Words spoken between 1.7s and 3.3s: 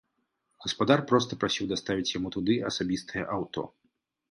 даставіць яму туды асабістае